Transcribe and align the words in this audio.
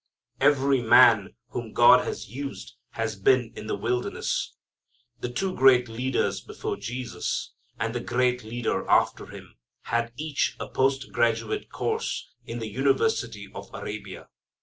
Every 0.39 0.81
man 0.81 1.35
whom 1.49 1.73
God 1.73 2.05
has 2.07 2.27
used 2.27 2.75
has 2.93 3.15
been 3.15 3.53
in 3.55 3.67
the 3.67 3.75
wilderness. 3.75 4.55
The 5.19 5.29
two 5.29 5.53
great 5.55 5.87
leaders 5.87 6.41
before 6.41 6.75
Jesus, 6.77 7.53
and 7.79 7.93
the 7.93 7.99
great 7.99 8.43
leader 8.43 8.89
after 8.89 9.27
Him, 9.27 9.57
had 9.83 10.11
each 10.17 10.55
a 10.59 10.67
post 10.67 11.11
graduate 11.11 11.69
course 11.69 12.31
in 12.47 12.57
the 12.57 12.67
University 12.71 13.47
of 13.53 13.69
Arabia. 13.75 14.29